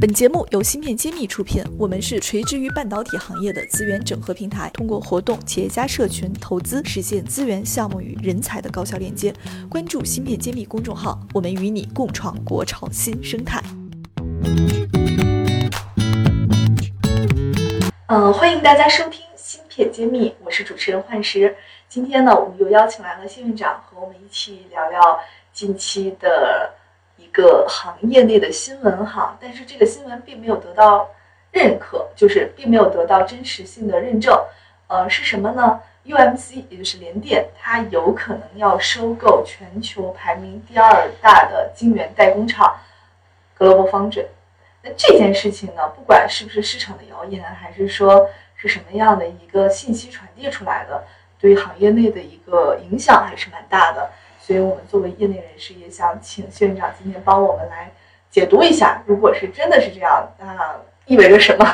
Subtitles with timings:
[0.00, 9.30] 本节目由芯片揭秘出品，我们是垂直于半导体行业的资源整合平台，通过活动、企业家社群、投资，实现资源、项目与人才的高效链接。
[9.68, 13.62] 关注芯片揭秘公众号，我们与你共创国潮新生态。
[18.06, 21.54] 嗯，欢迎大家收听芯片揭秘，我是主持人幻石。
[21.90, 25.20] 今天呢，我们又邀请来了谢院长和我们一起聊聊
[25.52, 26.72] 近期的。
[27.30, 31.08] 一个行业内的新闻哈，但是这个新闻并没有得到
[31.52, 34.36] 认可，就是并没有得到真实性的认证。
[34.88, 42.76] 呃，是什么呢？UMC 也就是联电，它有可能要收购全球排名第二大的晶圆代工厂
[43.56, 44.26] Global Foundry。
[44.82, 51.04] 那这件事情呢，不管是不是市场的谣言，还是说是什么样的一个信息传递出来的，
[51.38, 54.10] 对于行业内的一个影响还是蛮大的。
[54.50, 57.88] 所以我们作为业内人士，也想请谢院长今天帮我们来
[58.32, 60.76] 解读一下，如果是真的是这样，那
[61.06, 61.64] 意味着什么？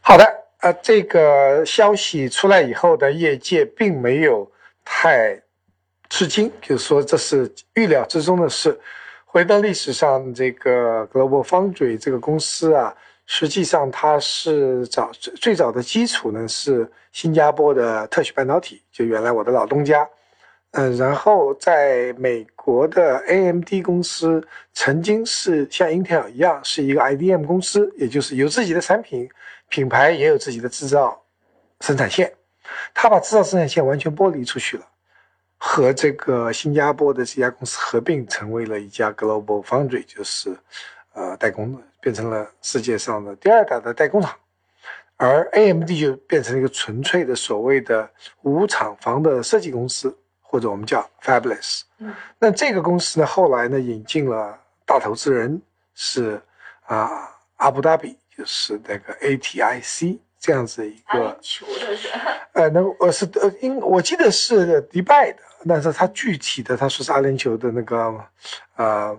[0.00, 0.24] 好的，
[0.58, 4.50] 呃，这个消息出来以后的业界并没有
[4.84, 5.40] 太
[6.08, 8.76] 吃惊，就是说这是预料之中的事。
[9.24, 12.92] 回到历史上，这个 Global Foundry 这个公司啊，
[13.26, 20.04] 实际上它是早最早的基础呢是新加坡的特许半导体，就原来我的老东家。
[20.72, 29.28] 嗯，然后在美国的 AMD 公司曾经是像 Intel 一样是一个 IDM 公司，也就是有自己的产品
[29.68, 31.20] 品牌，也有自己的制造
[31.80, 32.32] 生产线。
[32.94, 34.86] 他把制造生产线完全剥离出去了，
[35.58, 40.56] 和这个新加坡的这家公司合并，成为了一家 Global Foundry，就是
[41.14, 44.36] 呃代工的，变成了世界上的第二大的代工厂。
[45.16, 48.08] 而 AMD 就变成了一个纯粹的所谓的
[48.42, 50.16] 无厂房的设计公司。
[50.50, 55.62] 或者我们叫 Fabulous，嗯，那这个公司呢，后来呢引进了大投资人
[55.94, 56.42] 是
[56.86, 62.08] 啊阿布达比，就是那个 ATIC 这样子一个球的 是，
[62.54, 65.38] 呃，那我是呃，因我记得是迪拜的，
[65.68, 68.12] 但是他具体的他说是阿联酋的那个
[68.74, 69.16] 呃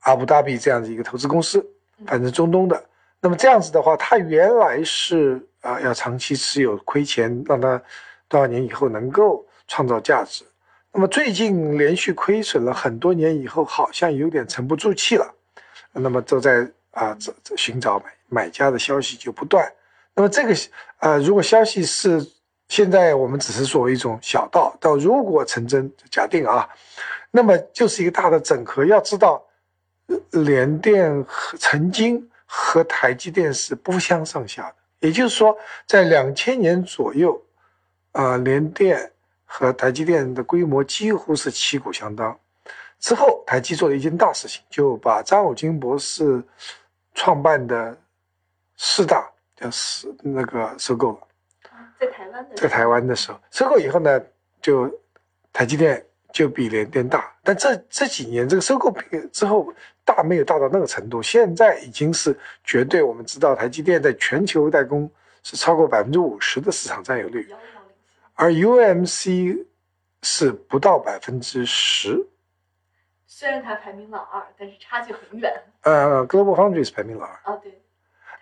[0.00, 1.66] 阿布达比这样子一个投资公司，
[2.06, 2.84] 反正中东的。
[3.20, 7.82] 那么这样子的话，他原来是啊要长期持有亏钱，让他
[8.28, 10.44] 多少年以后能够创造价值。
[10.96, 15.28] 那么最近连续亏损了很多年以后，好像有点沉不住气了。
[15.92, 19.68] 那么都在啊这这寻找买买家的消息就不断。
[20.14, 20.54] 那么这个
[20.98, 22.24] 啊，如果消息是
[22.68, 26.68] 现在我们只是作为一种小道，到如果成真，假定啊，
[27.32, 28.84] 那么就是一个大的整合。
[28.84, 29.44] 要知道，
[30.30, 34.62] 联电和曾经和台积电是不相上下
[35.00, 37.42] 的，也就是说，在两千年左右，
[38.12, 39.10] 啊联电。
[39.44, 42.36] 和台积电的规模几乎是旗鼓相当。
[42.98, 46.42] 之后，台积做了一件大事情，就把张汝京博士
[47.14, 47.94] 创办的
[48.76, 51.18] 四大叫四那个收购了。
[52.00, 54.20] 在台湾的在台湾的时候，收购以后呢，
[54.62, 54.90] 就
[55.52, 57.30] 台积电就比联电大。
[57.42, 58.90] 但这这几年这个收购
[59.30, 59.70] 之后
[60.02, 62.34] 大没有大到那个程度，现在已经是
[62.64, 63.02] 绝对。
[63.02, 65.10] 我们知道台积电在全球代工
[65.42, 67.46] 是超过百分之五十的市场占有率。
[68.34, 69.66] 而 UMC
[70.22, 72.26] 是不到百分之十，
[73.26, 75.52] 虽然它排名老二，但是差距很远。
[75.82, 77.40] 呃，Global Foundry 是排名老二。
[77.44, 77.80] 哦，对。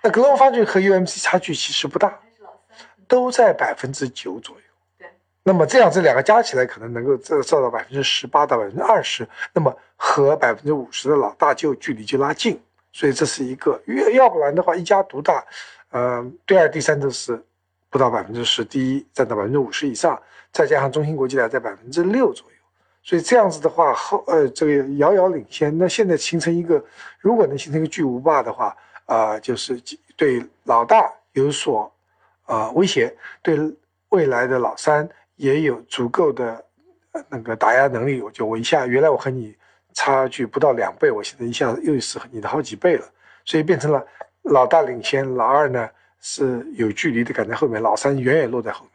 [0.02, 2.18] 那 Global Foundry 和 UMC 差距其实不大，
[3.06, 4.62] 都在百分之九左右。
[4.98, 5.08] 对。
[5.42, 12.58] 那么这样这两个加起来可能能够这做到百分之十八到百分之二十，那么和百分之五十的老大就距离就拉近，
[12.92, 13.78] 所以这是一个。
[13.86, 15.44] 要要不然的话，一家独大，
[15.90, 17.44] 呃，第二、第三都是。
[17.92, 20.18] 不到百分之十，第一占到百分之五十以上，
[20.50, 22.56] 再加上中芯国际呢，在百分之六左右，
[23.02, 25.76] 所以这样子的话，后呃这个遥遥领先。
[25.76, 26.82] 那现在形成一个，
[27.20, 29.78] 如果能形成一个巨无霸的话，啊，就是
[30.16, 31.92] 对老大有所
[32.46, 33.58] 啊威胁，对
[34.08, 36.64] 未来的老三也有足够的
[37.28, 38.22] 那个打压能力。
[38.22, 39.54] 我就我一下，原来我和你
[39.92, 43.06] 差距不到两倍，我现在一下子又是你的好几倍了，
[43.44, 44.02] 所以变成了
[44.44, 45.86] 老大领先，老二呢？
[46.22, 48.92] 是有距离的赶在后面，老三远远落在后面。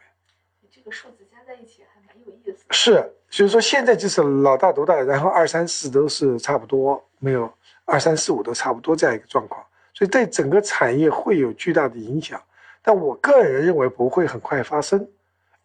[0.71, 2.63] 这个数字加在一起还蛮有意思。
[2.71, 7.51] 是，所以说现在就是老大独大，然后二三四都是差不多，没有
[7.83, 9.61] 二三四五都差不多这样一个状况，
[9.93, 12.41] 所以对整个产业会有巨大的影响。
[12.81, 14.97] 但我个人认为不会很快发生。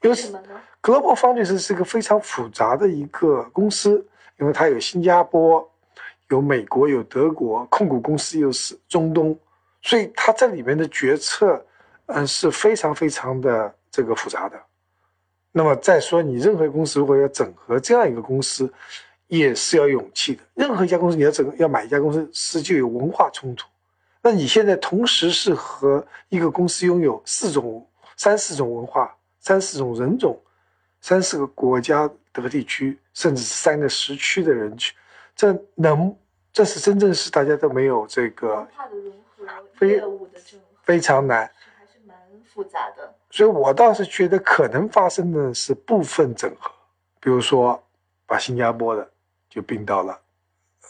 [0.01, 4.05] 因为什么呢？Global Foundry 是一个非常复杂的一个公司，
[4.41, 5.71] 因为它有新加坡、
[6.29, 9.39] 有美国、有德国控股公司，又是中东。
[9.83, 11.63] 所以它这里面的决策，
[12.07, 14.59] 嗯，是非常非常的这个复杂的。
[15.51, 18.73] 那么再说，你任何公司如果要整合这样一个公司，
[19.27, 20.43] 也是要勇气的。
[20.55, 23.67] 任何一家公司你要整要买一家公司，是就有文化冲突。
[24.23, 27.85] 那你现在同时是和一个公司拥有四种、
[28.17, 30.41] 三四种文化、三四种人种、
[31.01, 34.95] 三四个国家的地区，甚至是三个时区的人群，
[35.35, 36.17] 这能，
[36.53, 38.67] 这是真正是大家都没有这个、
[39.75, 40.03] 非
[40.83, 41.51] 非常难。
[41.77, 43.15] 还是蛮复杂的。
[43.31, 46.71] 所以我倒是觉得可能发生的是部分整合，
[47.21, 47.83] 比如说
[48.27, 49.11] 把新加坡的
[49.49, 50.19] 就并到了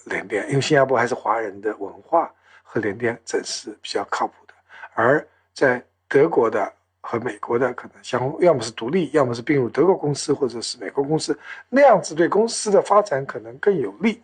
[0.07, 2.33] 联电，因为新加坡还是华人的文化
[2.63, 4.55] 和联电整是比较靠谱的，
[4.95, 5.25] 而
[5.55, 11.39] 在德国的和美国的可能相要么是独立，要么是并入德国公司或者是美国公司，
[11.69, 14.21] 那样子对公司的发展可能更有利。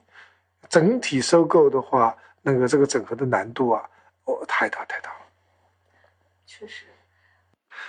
[0.69, 3.89] 整体收购的话，那个这个整合的难度啊，
[4.29, 5.17] 哦，太大太大了。
[6.47, 6.85] 确实，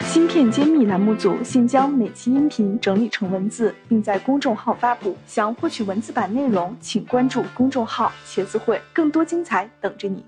[0.05, 5.17] 芯片揭秘栏目组现将每期音频整理成文字，并在公众号发布。
[5.27, 10.25] 想获取文字版内容，请关注公众号“茄子会”，更多精彩等着你。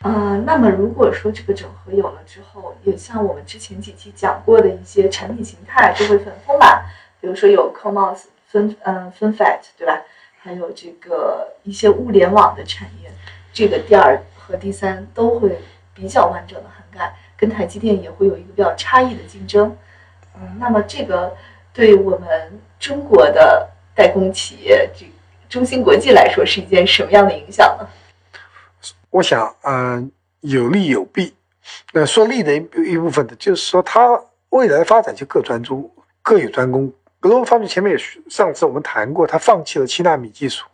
[0.00, 6.84] 呃，那么如果说这个整合有了之后，也像我们之前几期讲过的一些产品形态就会很丰满，
[7.20, 10.02] 比如说有 CoMOS 分嗯分 FAT 对吧？
[10.36, 13.10] 还有这个一些物联网的产业，
[13.52, 15.58] 这个第二和第三都会
[15.94, 19.74] 比较完整的涵盖，跟台积电也会有一个比较差异的竞争。
[20.34, 21.34] 嗯，那么这个
[21.72, 25.06] 对我们中国的代工企业，这
[25.48, 27.88] 中芯国际来说是一件什么样的影响呢？
[29.10, 30.10] 我想，嗯、
[30.40, 31.34] 有利有弊。
[31.92, 34.20] 那说利的一一部分呢，就是说它
[34.50, 36.92] 未来发展就各专注，各有专攻。
[37.20, 37.98] 格罗方面前面也
[38.28, 40.66] 上次我们谈过，它放弃了七纳米技术，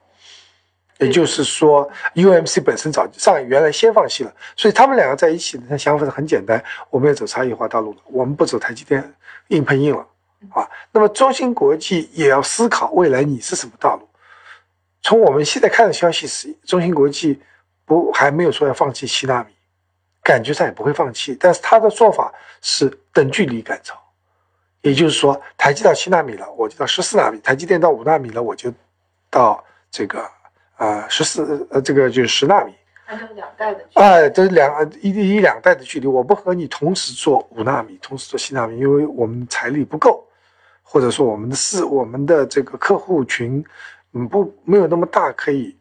[1.01, 9.03] 也就是说，UMC 本身早上原来先放弃了，所以他们两个在一起的想法是很简单，我们要走差异化道路了，我们不走台积电
[9.49, 10.07] 硬碰硬了
[10.51, 10.69] 啊。
[10.93, 14.07] 那么中芯国际也要思考未来你是什么道路。
[15.03, 17.41] 从我们现在看的消息是，中芯国际
[17.87, 19.55] 不还没有说要放弃七纳米，
[20.23, 22.31] 感觉上也不会放弃，但是他的做法
[22.61, 23.99] 是等距离赶超，
[24.83, 28.71] 也就是说，台积到七纳米了，我就到十四纳米；台积电到五纳米了，我就
[29.31, 30.31] 到这个
[30.81, 32.73] 呃十四呃这个就是十纳米。
[33.05, 40.25] 按照两代的哎，这两一一两代的距离，我不和你同时做五纳米，同时做七纳米，因为我们财力不够，
[40.83, 43.63] 或者说我们的市我们的这个客户群，
[44.13, 45.77] 嗯不没有那么大，可以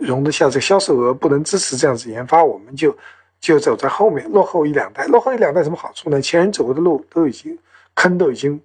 [0.00, 2.96] 容得下这个销售额，不能支持这样子研发，我们就
[3.38, 5.04] 就走在后面，落后一两代。
[5.04, 6.20] 落后一两代什么好处呢？
[6.20, 7.56] 前人走过的路都已经
[7.94, 8.58] 坑都已经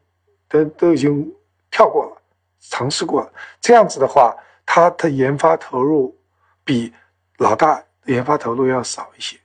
[0.48, 1.30] 都都已经
[1.70, 2.18] 跳过了，
[2.62, 3.30] 尝试过了。
[3.60, 4.34] 这样子的话，
[4.68, 6.16] 它的研发投入
[6.64, 6.94] 比
[7.38, 9.36] 老大研发投入要少一些。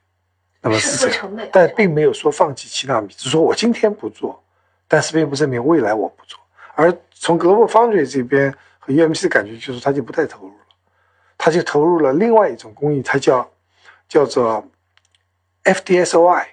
[0.61, 4.45] 那么是这样，但并没有说放弃七纳米，只是说我今天不做，
[4.87, 6.39] 但是并不证明未来我不做。
[6.75, 10.65] 而从 Global Foundry 这边和 UMC 的感觉就是，他就不太投入了，
[11.39, 13.49] 他就投入了另外一种工艺，它叫
[14.09, 14.65] 叫做
[15.65, 16.47] FDSOI。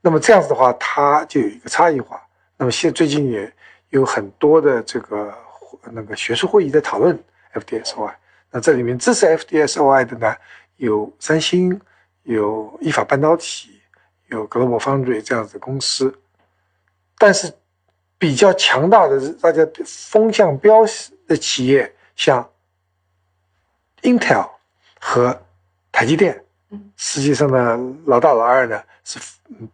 [0.00, 2.20] 那么这样子的话，它就有一个差异化。
[2.56, 3.50] 那么现最近也
[3.90, 5.34] 有很多的这个
[5.90, 7.18] 那个学术会议在讨论
[7.54, 8.14] FDSOI。
[8.50, 10.34] 那这里面支持 FDSOI 的呢，
[10.76, 11.80] 有三星、
[12.24, 13.80] 有意法半导体、
[14.28, 16.16] 有 Global Foundry 这样子的公司。
[17.18, 17.52] 但是
[18.18, 20.84] 比较强大的大家风向标
[21.26, 22.50] 的企业，像
[24.02, 24.48] Intel
[24.98, 25.42] 和
[25.92, 29.18] 台积电嗯，实际上呢，老大老二呢是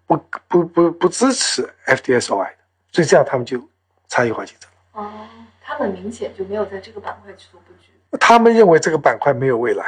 [0.06, 0.16] 不
[0.48, 2.56] 不不不支持 FDSOI 的，
[2.90, 3.62] 所以这样他们就
[4.08, 4.70] 差异化竞争。
[4.92, 5.28] 哦，
[5.76, 7.90] 他们明显就没有在这个板块去做布局。
[8.18, 9.84] 他们认为这个板块没有未来，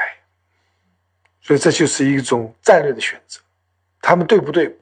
[1.40, 3.40] 所以这就是一种战略的选择。
[4.02, 4.76] 他们对不对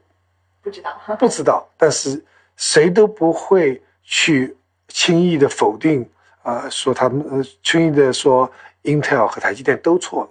[0.61, 2.23] 不知道， 不知道，但是
[2.57, 4.57] 谁都不会去
[4.89, 6.03] 轻易的否定
[6.43, 8.51] 啊、呃说他们呃轻易的说
[8.83, 10.31] Intel 和台积电都错了，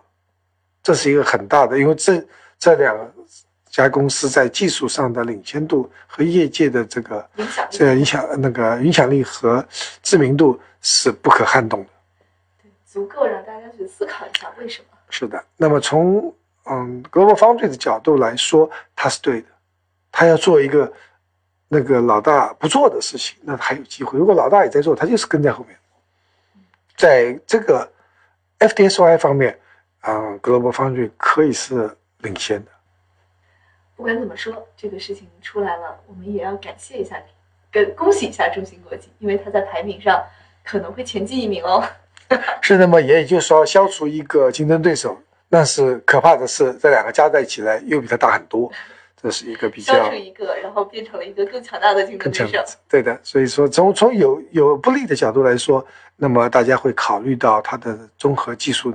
[0.84, 2.22] 这是一个很大的，因为这
[2.60, 3.14] 这两
[3.84, 9.66] 家公司在技术上的领先度和业界的这个影响力这个影响那个影响力和
[10.02, 11.90] 知名度是不可撼动的。
[12.62, 14.88] 对足够让大家去思考一下为什么。
[15.10, 16.34] 是的，那么从
[16.66, 19.48] 嗯 Global Foundry 的角度来说，他是对的，
[20.12, 20.92] 他要做一个
[21.68, 24.18] 那个老大不做的事情，那还有机会。
[24.18, 25.78] 如果老大也在做，他就是跟在后面。
[26.98, 27.92] 在这个
[28.60, 29.60] FDSOI 方面，
[30.02, 32.72] 嗯，Global Foundry 可以是领先的。
[33.96, 37.16] 不管怎么说，这个事情出来了，我们也要感谢一下，
[37.72, 40.22] 跟恭喜一下中芯国际，因为它在排名上
[40.64, 41.84] 可能会前进一名哦。
[42.62, 45.18] 是那么，也就是说消除一个竞争对手，
[45.50, 48.72] 但是可怕的是这两个加在一起来又比它大很多，
[49.22, 52.64] 这是一个比较消除一个，然后变成了一个更强大的竞争对手。
[52.90, 55.86] 对的，所以说从从有有不利的角度来说，
[56.16, 58.92] 那么大家会考虑到它的综合技术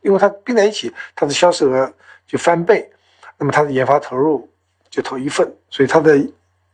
[0.00, 1.92] 因为它并在一起，它的销售额
[2.26, 2.90] 就翻倍，
[3.40, 4.46] 那么它的研发投入
[4.90, 6.14] 就投一份，所以它的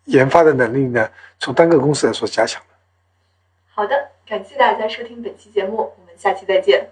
[0.06, 1.08] 研发的能力呢，
[1.38, 2.68] 从单个公司来说加强了。
[3.72, 3.94] 好的，
[4.28, 6.84] 感谢大家收听本期节目，我们下期再见。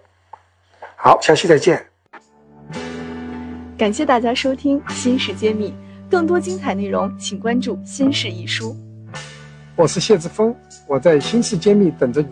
[0.95, 1.85] 好，下期再见。
[3.76, 5.71] 感谢大家收听《新事揭秘》，
[6.09, 8.71] 更多精彩内容请关注《新事一书》。
[9.75, 10.54] 我是谢志峰，
[10.87, 12.28] 我在新事揭秘等着你。